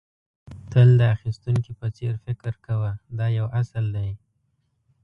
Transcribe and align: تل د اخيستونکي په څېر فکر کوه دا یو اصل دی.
تل 0.71 0.89
د 0.99 1.01
اخيستونکي 1.15 1.71
په 1.79 1.87
څېر 1.97 2.13
فکر 2.25 2.53
کوه 2.65 2.89
دا 3.17 3.27
یو 3.39 3.47
اصل 3.61 3.85
دی. 3.95 4.09